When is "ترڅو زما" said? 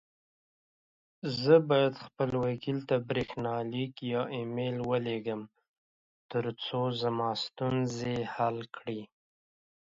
6.31-7.29